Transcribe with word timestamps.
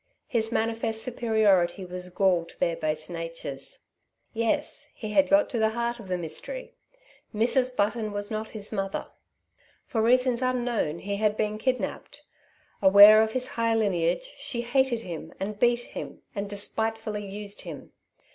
His 0.25 0.51
manifest 0.51 1.03
superiority 1.03 1.85
was 1.85 2.09
gall 2.09 2.43
to 2.45 2.59
their 2.59 2.75
base 2.75 3.07
natures. 3.07 3.83
Yes, 4.33 4.89
he 4.95 5.11
had 5.11 5.29
got 5.29 5.47
to 5.51 5.59
the 5.59 5.69
heart 5.77 5.99
of 5.99 6.07
the 6.07 6.17
mystery. 6.17 6.73
Mrs. 7.35 7.75
Button 7.77 8.11
was 8.11 8.31
not 8.31 8.49
his 8.49 8.71
mother. 8.71 9.09
For 9.85 10.01
reasons 10.01 10.41
unknown 10.41 10.97
he 10.97 11.17
had 11.17 11.37
been 11.37 11.59
kidnapped. 11.59 12.23
Aware 12.81 13.21
of 13.21 13.33
his 13.33 13.49
high 13.49 13.75
lineage, 13.75 14.33
she 14.37 14.61
hated 14.61 15.01
him 15.01 15.35
and 15.39 15.59
beat 15.59 15.81
him 15.81 16.23
and 16.33 16.49
despitefully 16.49 17.23
used 17.29 17.61
him. 17.61 17.91